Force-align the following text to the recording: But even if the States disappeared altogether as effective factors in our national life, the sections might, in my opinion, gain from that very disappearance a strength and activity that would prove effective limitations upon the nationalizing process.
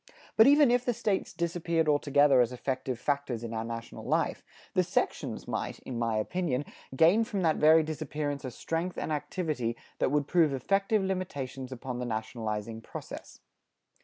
But 0.35 0.47
even 0.47 0.71
if 0.71 0.83
the 0.83 0.95
States 0.95 1.31
disappeared 1.31 1.87
altogether 1.87 2.41
as 2.41 2.51
effective 2.51 2.99
factors 2.99 3.43
in 3.43 3.53
our 3.53 3.63
national 3.63 4.03
life, 4.03 4.43
the 4.73 4.81
sections 4.83 5.47
might, 5.47 5.77
in 5.81 5.99
my 5.99 6.17
opinion, 6.17 6.65
gain 6.95 7.23
from 7.23 7.43
that 7.43 7.57
very 7.57 7.83
disappearance 7.83 8.43
a 8.43 8.49
strength 8.49 8.97
and 8.97 9.11
activity 9.13 9.77
that 9.99 10.09
would 10.09 10.25
prove 10.27 10.53
effective 10.53 11.03
limitations 11.03 11.71
upon 11.71 11.99
the 11.99 12.05
nationalizing 12.05 12.81
process. 12.81 13.41